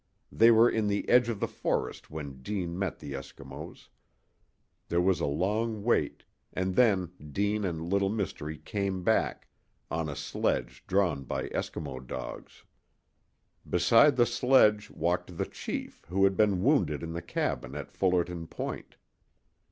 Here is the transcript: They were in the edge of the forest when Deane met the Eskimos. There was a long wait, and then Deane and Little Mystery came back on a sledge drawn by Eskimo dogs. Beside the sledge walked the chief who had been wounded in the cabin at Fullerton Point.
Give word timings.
They 0.31 0.49
were 0.49 0.67
in 0.67 0.87
the 0.87 1.07
edge 1.07 1.29
of 1.29 1.39
the 1.39 1.47
forest 1.47 2.09
when 2.09 2.41
Deane 2.41 2.75
met 2.79 2.97
the 2.97 3.13
Eskimos. 3.13 3.87
There 4.89 4.99
was 4.99 5.19
a 5.19 5.27
long 5.27 5.83
wait, 5.83 6.23
and 6.53 6.73
then 6.75 7.11
Deane 7.31 7.63
and 7.63 7.87
Little 7.87 8.09
Mystery 8.09 8.57
came 8.57 9.03
back 9.03 9.47
on 9.91 10.09
a 10.09 10.15
sledge 10.15 10.83
drawn 10.87 11.23
by 11.23 11.49
Eskimo 11.49 11.99
dogs. 11.99 12.63
Beside 13.69 14.15
the 14.15 14.25
sledge 14.25 14.89
walked 14.89 15.37
the 15.37 15.45
chief 15.45 16.03
who 16.09 16.23
had 16.23 16.35
been 16.35 16.63
wounded 16.63 17.03
in 17.03 17.13
the 17.13 17.21
cabin 17.21 17.75
at 17.75 17.91
Fullerton 17.91 18.47
Point. 18.47 18.95